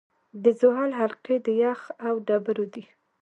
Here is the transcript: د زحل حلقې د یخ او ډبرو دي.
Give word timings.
د 0.43 0.45
زحل 0.59 0.91
حلقې 0.99 1.37
د 1.45 1.47
یخ 1.63 1.79
او 2.05 2.13
ډبرو 2.27 2.65
دي. 2.73 2.83